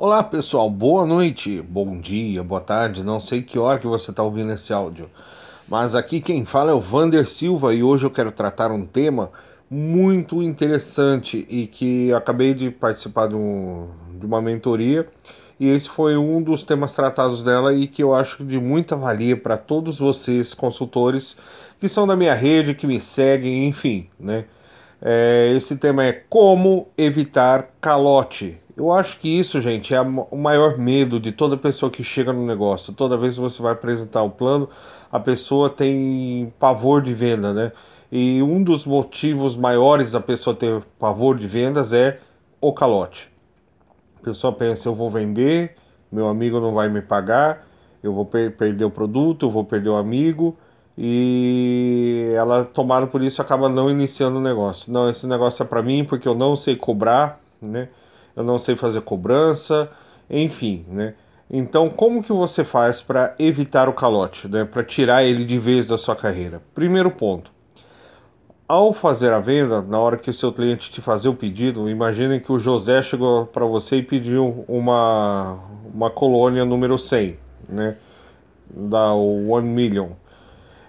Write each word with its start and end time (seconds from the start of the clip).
Olá 0.00 0.22
pessoal, 0.22 0.70
boa 0.70 1.04
noite, 1.04 1.60
bom 1.60 1.98
dia, 1.98 2.40
boa 2.44 2.60
tarde, 2.60 3.02
não 3.02 3.18
sei 3.18 3.42
que 3.42 3.58
hora 3.58 3.80
que 3.80 3.86
você 3.88 4.12
está 4.12 4.22
ouvindo 4.22 4.52
esse 4.52 4.72
áudio, 4.72 5.10
mas 5.66 5.96
aqui 5.96 6.20
quem 6.20 6.44
fala 6.44 6.70
é 6.70 6.74
o 6.74 6.80
Vander 6.80 7.26
Silva 7.26 7.74
e 7.74 7.82
hoje 7.82 8.06
eu 8.06 8.10
quero 8.12 8.30
tratar 8.30 8.70
um 8.70 8.86
tema 8.86 9.32
muito 9.68 10.40
interessante 10.40 11.44
e 11.50 11.66
que 11.66 12.12
acabei 12.12 12.54
de 12.54 12.70
participar 12.70 13.26
de, 13.26 13.34
um, 13.34 13.88
de 14.20 14.24
uma 14.24 14.40
mentoria. 14.40 15.08
E 15.58 15.66
esse 15.66 15.88
foi 15.88 16.16
um 16.16 16.40
dos 16.40 16.62
temas 16.62 16.92
tratados 16.92 17.42
dela 17.42 17.74
e 17.74 17.88
que 17.88 18.00
eu 18.00 18.14
acho 18.14 18.44
de 18.44 18.60
muita 18.60 18.94
valia 18.94 19.36
para 19.36 19.56
todos 19.56 19.98
vocês 19.98 20.54
consultores 20.54 21.36
que 21.80 21.88
são 21.88 22.06
da 22.06 22.14
minha 22.14 22.34
rede, 22.34 22.72
que 22.72 22.86
me 22.86 23.00
seguem, 23.00 23.66
enfim, 23.66 24.08
né? 24.16 24.44
É, 25.02 25.52
esse 25.56 25.76
tema 25.76 26.04
é 26.04 26.12
como 26.12 26.86
evitar 26.96 27.70
calote. 27.80 28.60
Eu 28.78 28.92
acho 28.92 29.18
que 29.18 29.28
isso, 29.28 29.60
gente, 29.60 29.92
é 29.92 30.00
o 30.00 30.36
maior 30.36 30.78
medo 30.78 31.18
de 31.18 31.32
toda 31.32 31.56
pessoa 31.56 31.90
que 31.90 32.04
chega 32.04 32.32
no 32.32 32.46
negócio. 32.46 32.92
Toda 32.92 33.16
vez 33.16 33.34
que 33.34 33.40
você 33.40 33.60
vai 33.60 33.72
apresentar 33.72 34.22
o 34.22 34.30
plano, 34.30 34.68
a 35.10 35.18
pessoa 35.18 35.68
tem 35.68 36.52
pavor 36.60 37.02
de 37.02 37.12
venda, 37.12 37.52
né? 37.52 37.72
E 38.12 38.40
um 38.40 38.62
dos 38.62 38.86
motivos 38.86 39.56
maiores 39.56 40.12
da 40.12 40.20
pessoa 40.20 40.54
ter 40.54 40.80
pavor 40.96 41.36
de 41.36 41.48
vendas 41.48 41.92
é 41.92 42.20
o 42.60 42.72
calote. 42.72 43.28
A 44.22 44.24
pessoa 44.24 44.52
pensa: 44.52 44.88
eu 44.88 44.94
vou 44.94 45.10
vender, 45.10 45.74
meu 46.12 46.28
amigo 46.28 46.60
não 46.60 46.72
vai 46.72 46.88
me 46.88 47.02
pagar, 47.02 47.66
eu 48.00 48.12
vou 48.12 48.26
per 48.26 48.56
perder 48.56 48.84
o 48.84 48.90
produto, 48.92 49.46
eu 49.46 49.50
vou 49.50 49.64
perder 49.64 49.88
o 49.88 49.96
amigo. 49.96 50.56
E 50.96 52.30
ela, 52.32 52.64
tomada 52.64 53.08
por 53.08 53.22
isso, 53.22 53.42
acaba 53.42 53.68
não 53.68 53.90
iniciando 53.90 54.38
o 54.38 54.40
negócio. 54.40 54.92
Não, 54.92 55.10
esse 55.10 55.26
negócio 55.26 55.64
é 55.64 55.66
para 55.66 55.82
mim 55.82 56.04
porque 56.04 56.28
eu 56.28 56.34
não 56.36 56.54
sei 56.54 56.76
cobrar, 56.76 57.40
né? 57.60 57.88
Eu 58.38 58.44
não 58.44 58.56
sei 58.56 58.76
fazer 58.76 59.00
cobrança, 59.00 59.90
enfim, 60.30 60.86
né? 60.88 61.14
Então, 61.50 61.90
como 61.90 62.22
que 62.22 62.32
você 62.32 62.62
faz 62.62 63.02
para 63.02 63.34
evitar 63.36 63.88
o 63.88 63.92
calote, 63.92 64.46
né? 64.46 64.64
Para 64.64 64.84
tirar 64.84 65.24
ele 65.24 65.44
de 65.44 65.58
vez 65.58 65.88
da 65.88 65.98
sua 65.98 66.14
carreira? 66.14 66.62
Primeiro 66.72 67.10
ponto. 67.10 67.50
Ao 68.68 68.92
fazer 68.92 69.32
a 69.32 69.40
venda, 69.40 69.82
na 69.82 69.98
hora 69.98 70.16
que 70.16 70.30
o 70.30 70.32
seu 70.32 70.52
cliente 70.52 70.88
te 70.90 71.00
fazer 71.00 71.28
o 71.28 71.34
pedido, 71.34 71.88
imagine 71.88 72.38
que 72.38 72.52
o 72.52 72.58
José 72.60 73.02
chegou 73.02 73.46
para 73.46 73.64
você 73.66 73.96
e 73.96 74.02
pediu 74.04 74.64
uma, 74.68 75.58
uma 75.92 76.10
colônia 76.10 76.64
número 76.64 76.96
100, 76.96 77.38
né? 77.68 77.96
Da 78.70 79.14
One 79.14 79.68
Million. 79.68 80.10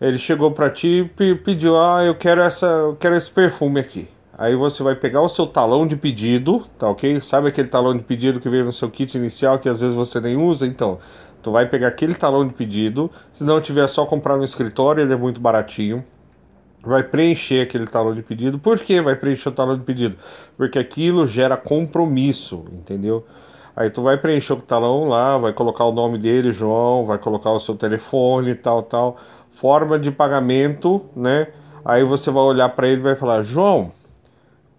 Ele 0.00 0.18
chegou 0.18 0.52
para 0.52 0.70
ti 0.70 1.10
e 1.18 1.34
pediu: 1.34 1.76
"Ah, 1.76 2.04
eu 2.04 2.14
quero 2.14 2.40
essa, 2.40 2.66
eu 2.66 2.96
quero 3.00 3.16
esse 3.16 3.30
perfume 3.30 3.80
aqui". 3.80 4.08
Aí 4.36 4.56
você 4.56 4.82
vai 4.82 4.94
pegar 4.94 5.20
o 5.20 5.28
seu 5.28 5.46
talão 5.46 5.86
de 5.86 5.94
pedido, 5.94 6.66
tá 6.78 6.88
ok? 6.88 7.20
Sabe 7.20 7.48
aquele 7.48 7.68
talão 7.68 7.94
de 7.94 8.02
pedido 8.02 8.40
que 8.40 8.48
veio 8.48 8.64
no 8.64 8.72
seu 8.72 8.90
kit 8.90 9.16
inicial 9.16 9.58
que 9.58 9.68
às 9.68 9.80
vezes 9.80 9.94
você 9.94 10.20
nem 10.20 10.36
usa? 10.36 10.66
Então, 10.66 10.98
tu 11.42 11.52
vai 11.52 11.66
pegar 11.68 11.88
aquele 11.88 12.14
talão 12.14 12.46
de 12.46 12.54
pedido. 12.54 13.10
Se 13.32 13.44
não 13.44 13.60
tiver 13.60 13.86
só 13.88 14.06
comprar 14.06 14.38
no 14.38 14.44
escritório, 14.44 15.02
ele 15.02 15.12
é 15.12 15.16
muito 15.16 15.38
baratinho. 15.38 16.02
Vai 16.82 17.02
preencher 17.02 17.60
aquele 17.60 17.86
talão 17.86 18.14
de 18.14 18.22
pedido. 18.22 18.58
Por 18.58 18.80
que 18.80 19.00
vai 19.02 19.14
preencher 19.14 19.50
o 19.50 19.52
talão 19.52 19.76
de 19.76 19.84
pedido? 19.84 20.16
Porque 20.56 20.78
aquilo 20.78 21.26
gera 21.26 21.56
compromisso, 21.56 22.64
entendeu? 22.72 23.26
Aí 23.76 23.90
tu 23.90 24.02
vai 24.02 24.16
preencher 24.16 24.54
o 24.54 24.56
talão 24.56 25.04
lá, 25.04 25.38
vai 25.38 25.52
colocar 25.52 25.84
o 25.84 25.92
nome 25.92 26.18
dele, 26.18 26.52
João, 26.52 27.04
vai 27.06 27.18
colocar 27.18 27.50
o 27.50 27.60
seu 27.60 27.74
telefone, 27.74 28.54
tal, 28.54 28.82
tal, 28.82 29.16
forma 29.50 29.98
de 29.98 30.10
pagamento, 30.10 31.02
né? 31.14 31.48
Aí 31.84 32.02
você 32.02 32.30
vai 32.30 32.42
olhar 32.42 32.68
para 32.70 32.88
ele 32.88 33.00
e 33.00 33.04
vai 33.04 33.16
falar: 33.16 33.42
"João, 33.42 33.92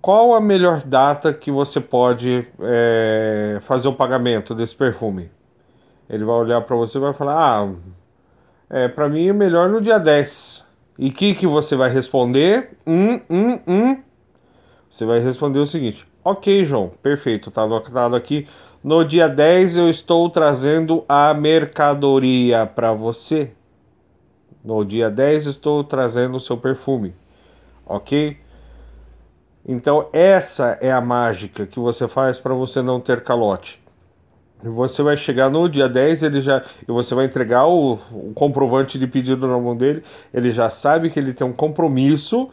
qual 0.03 0.35
a 0.35 0.41
melhor 0.41 0.83
data 0.83 1.31
que 1.31 1.49
você 1.49 1.79
pode 1.79 2.45
é, 2.59 3.61
fazer 3.61 3.87
o 3.87 3.93
pagamento 3.93 4.53
desse 4.53 4.75
perfume? 4.75 5.31
Ele 6.09 6.25
vai 6.25 6.35
olhar 6.35 6.59
para 6.59 6.75
você 6.75 6.97
e 6.97 7.01
vai 7.01 7.13
falar: 7.13 7.37
Ah, 7.37 7.73
é, 8.69 8.89
para 8.89 9.07
mim 9.07 9.29
é 9.29 9.31
melhor 9.31 9.69
no 9.69 9.79
dia 9.79 9.97
10. 9.97 10.65
E 10.99 11.07
o 11.07 11.13
que, 11.13 11.33
que 11.33 11.47
você 11.47 11.77
vai 11.77 11.89
responder? 11.89 12.71
Hum, 12.85 13.21
hum, 13.29 13.59
hum. 13.65 14.03
Você 14.89 15.05
vai 15.05 15.19
responder 15.19 15.59
o 15.59 15.65
seguinte: 15.65 16.05
Ok, 16.21 16.65
João, 16.65 16.91
perfeito, 17.01 17.49
tá 17.49 17.61
anotado 17.61 18.13
aqui. 18.13 18.45
No 18.83 19.05
dia 19.05 19.29
10 19.29 19.77
eu 19.77 19.89
estou 19.89 20.29
trazendo 20.29 21.05
a 21.07 21.33
mercadoria 21.33 22.65
para 22.65 22.91
você. 22.91 23.53
No 24.61 24.83
dia 24.83 25.09
10 25.09 25.45
estou 25.45 25.81
trazendo 25.81 26.35
o 26.35 26.41
seu 26.41 26.57
perfume. 26.57 27.15
Ok? 27.85 28.42
Então, 29.65 30.09
essa 30.11 30.77
é 30.81 30.91
a 30.91 30.99
mágica 30.99 31.65
que 31.65 31.79
você 31.79 32.07
faz 32.07 32.37
para 32.37 32.53
você 32.53 32.81
não 32.81 32.99
ter 32.99 33.21
calote. 33.21 33.81
Você 34.61 35.03
vai 35.03 35.17
chegar 35.17 35.49
no 35.49 35.67
dia 35.67 35.89
10, 35.89 36.23
ele 36.23 36.41
já, 36.41 36.63
e 36.87 36.91
você 36.91 37.13
vai 37.13 37.25
entregar 37.25 37.67
o, 37.67 37.93
o 38.11 38.31
comprovante 38.33 38.97
de 38.97 39.05
pedido 39.07 39.45
na 39.45 39.57
mão 39.57 39.75
dele, 39.75 40.03
ele 40.33 40.51
já 40.51 40.69
sabe 40.69 41.09
que 41.09 41.19
ele 41.19 41.33
tem 41.33 41.45
um 41.45 41.51
compromisso 41.51 42.49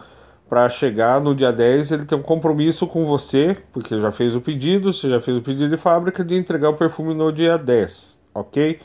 para 0.48 0.68
chegar 0.68 1.20
no 1.20 1.32
dia 1.32 1.52
10, 1.52 1.92
ele 1.92 2.04
tem 2.04 2.18
um 2.18 2.22
compromisso 2.22 2.84
com 2.88 3.04
você, 3.04 3.56
porque 3.72 4.00
já 4.00 4.10
fez 4.10 4.34
o 4.34 4.40
pedido, 4.40 4.92
você 4.92 5.08
já 5.08 5.20
fez 5.20 5.36
o 5.36 5.42
pedido 5.42 5.68
de 5.68 5.76
fábrica 5.76 6.24
de 6.24 6.34
entregar 6.34 6.70
o 6.70 6.74
perfume 6.74 7.14
no 7.14 7.32
dia 7.32 7.56
10, 7.56 8.18
ok? 8.34 8.80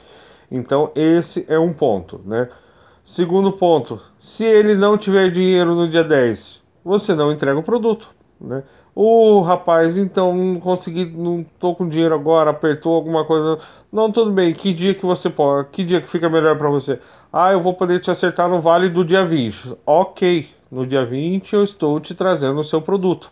Então 0.52 0.92
esse 0.94 1.44
é 1.50 1.58
um 1.58 1.74
ponto, 1.74 2.22
né? 2.24 2.48
Segundo 3.04 3.52
ponto, 3.52 4.00
se 4.20 4.44
ele 4.44 4.76
não 4.76 4.96
tiver 4.96 5.32
dinheiro 5.32 5.74
no 5.74 5.88
dia 5.88 6.04
10, 6.04 6.62
você 6.86 7.16
não 7.16 7.32
entrega 7.32 7.60
o 7.60 7.64
produto. 7.64 8.10
Né? 8.40 8.64
O 8.94 9.42
rapaz, 9.42 9.98
então, 9.98 10.34
não 10.34 10.60
consegui, 10.60 11.06
não 11.06 11.44
tô 11.60 11.74
com 11.74 11.90
dinheiro 11.90 12.14
agora, 12.14 12.52
apertou 12.52 12.94
alguma 12.94 13.26
coisa. 13.26 13.60
Não, 13.92 14.12
tudo 14.12 14.32
bem, 14.32 14.54
que 14.54 14.72
dia 14.72 14.94
que 14.94 15.06
você 15.06 15.30
pode, 15.30 15.70
que 15.70 15.84
dia 15.84 16.00
que 16.00 16.10
fica 16.10 16.30
melhor 16.30 16.58
para 16.58 16.70
você? 16.70 17.00
Ah, 17.34 17.52
eu 17.52 17.60
vou 17.60 17.74
poder 17.74 18.00
te 18.00 18.12
acertar 18.12 18.48
no 18.48 18.62
vale 18.62 18.88
do 18.88 19.04
dia 19.04 19.26
20. 19.26 19.76
Ok, 19.86 20.48
no 20.72 20.86
dia 20.86 21.06
20 21.06 21.54
eu 21.54 21.64
estou 21.64 22.00
te 22.00 22.14
trazendo 22.14 22.60
o 22.60 22.64
seu 22.64 22.82
produto. 22.82 23.32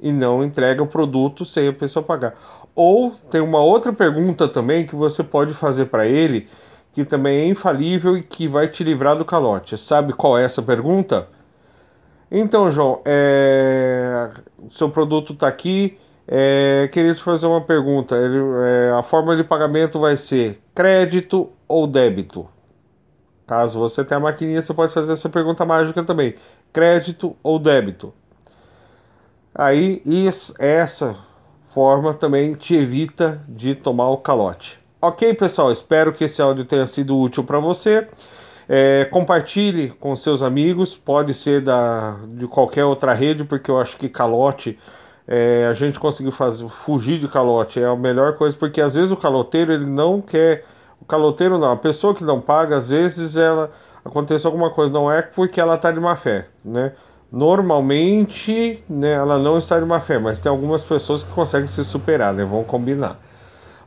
E 0.00 0.12
não 0.12 0.42
entrega 0.42 0.82
o 0.82 0.86
produto 0.86 1.44
sem 1.44 1.68
a 1.68 1.72
pessoa 1.72 2.02
pagar. 2.02 2.34
Ou 2.74 3.10
tem 3.30 3.40
uma 3.40 3.60
outra 3.60 3.92
pergunta 3.92 4.48
também 4.48 4.86
que 4.86 4.96
você 4.96 5.22
pode 5.22 5.52
fazer 5.52 5.86
para 5.86 6.06
ele, 6.06 6.48
que 6.92 7.04
também 7.04 7.40
é 7.40 7.46
infalível 7.46 8.16
e 8.16 8.22
que 8.22 8.48
vai 8.48 8.68
te 8.68 8.82
livrar 8.82 9.16
do 9.16 9.24
calote. 9.24 9.76
Sabe 9.76 10.12
qual 10.12 10.38
é 10.38 10.44
essa 10.44 10.62
pergunta? 10.62 11.28
Então, 12.34 12.70
João, 12.70 13.02
é... 13.04 14.30
seu 14.70 14.88
produto 14.88 15.34
está 15.34 15.46
aqui. 15.46 15.98
É... 16.26 16.88
Queria 16.90 17.14
te 17.14 17.22
fazer 17.22 17.46
uma 17.46 17.60
pergunta. 17.60 18.16
Ele, 18.16 18.38
é... 18.64 18.92
A 18.98 19.02
forma 19.02 19.36
de 19.36 19.44
pagamento 19.44 20.00
vai 20.00 20.16
ser 20.16 20.62
crédito 20.74 21.50
ou 21.68 21.86
débito? 21.86 22.48
Caso 23.46 23.78
você 23.78 24.02
tenha 24.02 24.16
a 24.16 24.22
maquininha, 24.22 24.62
você 24.62 24.72
pode 24.72 24.94
fazer 24.94 25.12
essa 25.12 25.28
pergunta 25.28 25.66
mágica 25.66 26.02
também. 26.02 26.34
Crédito 26.72 27.36
ou 27.42 27.58
débito? 27.58 28.14
Aí, 29.54 30.00
isso, 30.06 30.54
essa 30.58 31.16
forma 31.68 32.14
também 32.14 32.54
te 32.54 32.74
evita 32.74 33.42
de 33.46 33.74
tomar 33.74 34.08
o 34.08 34.16
calote. 34.16 34.80
Ok, 35.02 35.34
pessoal? 35.34 35.70
Espero 35.70 36.14
que 36.14 36.24
esse 36.24 36.40
áudio 36.40 36.64
tenha 36.64 36.86
sido 36.86 37.18
útil 37.18 37.44
para 37.44 37.58
você. 37.58 38.08
É, 38.74 39.04
compartilhe 39.04 39.90
com 40.00 40.16
seus 40.16 40.42
amigos, 40.42 40.96
pode 40.96 41.34
ser 41.34 41.60
da, 41.60 42.16
de 42.28 42.46
qualquer 42.46 42.86
outra 42.86 43.12
rede, 43.12 43.44
porque 43.44 43.70
eu 43.70 43.78
acho 43.78 43.98
que 43.98 44.08
calote, 44.08 44.78
é, 45.28 45.66
a 45.66 45.74
gente 45.74 46.00
conseguiu 46.00 46.32
fazer, 46.32 46.66
fugir 46.70 47.18
de 47.18 47.28
calote 47.28 47.78
é 47.78 47.84
a 47.84 47.94
melhor 47.94 48.32
coisa, 48.38 48.56
porque 48.56 48.80
às 48.80 48.94
vezes 48.94 49.10
o 49.10 49.16
caloteiro 49.18 49.74
ele 49.74 49.84
não 49.84 50.22
quer, 50.22 50.64
o 50.98 51.04
caloteiro 51.04 51.58
não, 51.58 51.70
a 51.70 51.76
pessoa 51.76 52.14
que 52.14 52.24
não 52.24 52.40
paga, 52.40 52.78
às 52.78 52.88
vezes 52.88 53.36
ela 53.36 53.70
acontece 54.02 54.46
alguma 54.46 54.70
coisa, 54.70 54.90
não 54.90 55.12
é 55.12 55.20
porque 55.20 55.60
ela 55.60 55.74
está 55.74 55.90
de 55.92 56.00
má 56.00 56.16
fé, 56.16 56.46
né? 56.64 56.94
Normalmente, 57.30 58.82
né, 58.88 59.12
ela 59.12 59.36
não 59.38 59.58
está 59.58 59.78
de 59.78 59.84
má 59.84 60.00
fé, 60.00 60.18
mas 60.18 60.40
tem 60.40 60.48
algumas 60.48 60.82
pessoas 60.82 61.22
que 61.22 61.30
conseguem 61.32 61.66
se 61.66 61.84
superar, 61.84 62.32
né? 62.32 62.42
Vamos 62.42 62.66
combinar 62.66 63.20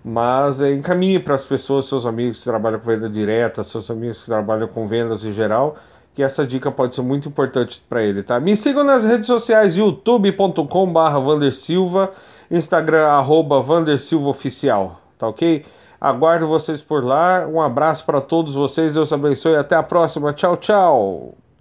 mas 0.07 0.61
é, 0.61 0.71
encaminhe 0.71 1.17
para 1.17 1.33
as 1.33 1.43
pessoas, 1.43 1.87
seus 1.87 2.05
amigos 2.05 2.37
que 2.37 2.43
trabalham 2.43 2.79
com 2.79 2.85
venda 2.85 3.09
direta, 3.09 3.63
seus 3.63 3.89
amigos 3.89 4.19
que 4.19 4.27
trabalham 4.27 4.67
com 4.67 4.85
vendas 4.85 5.25
em 5.25 5.33
geral, 5.33 5.77
que 6.13 6.21
essa 6.21 6.45
dica 6.45 6.71
pode 6.71 6.93
ser 6.93 7.01
muito 7.01 7.27
importante 7.27 7.83
para 7.89 8.03
ele, 8.03 8.21
tá? 8.21 8.39
Me 8.39 8.55
sigam 8.55 8.83
nas 8.83 9.03
redes 9.03 9.25
sociais, 9.25 9.77
youtube.com 9.77 10.93
barra 10.93 11.19
Vandersilva, 11.19 12.11
Instagram, 12.51 13.07
arroba 13.07 13.59
Vandersilvaoficial, 13.63 15.01
tá 15.17 15.27
ok? 15.27 15.65
Aguardo 15.99 16.47
vocês 16.47 16.83
por 16.83 17.03
lá, 17.03 17.47
um 17.47 17.59
abraço 17.59 18.05
para 18.05 18.21
todos 18.21 18.53
vocês, 18.53 18.93
Deus 18.93 19.11
abençoe, 19.11 19.55
até 19.55 19.75
a 19.75 19.81
próxima, 19.81 20.31
tchau, 20.33 20.55
tchau! 20.55 21.44